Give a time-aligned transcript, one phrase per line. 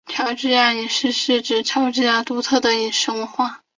[0.07, 3.61] 乔治亚饮食是指乔治亚独特的饮食文化。